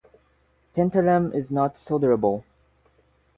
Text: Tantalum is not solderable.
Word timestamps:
Tantalum 0.75 1.31
is 1.31 1.51
not 1.51 1.75
solderable. 1.75 2.43